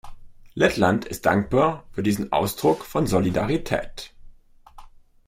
Lettland 0.55 1.05
ist 1.05 1.27
dankbar 1.27 1.83
für 1.91 2.01
diesen 2.01 2.31
Ausdruck 2.31 2.85
von 2.85 3.05
Solidarität. 3.05 4.15